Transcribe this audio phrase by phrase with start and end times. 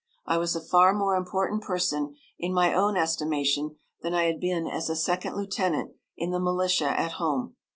[0.25, 4.65] I was a far more important person, in my own estimation, than I had been
[4.65, 7.55] as a second lieutenant in the militia at home.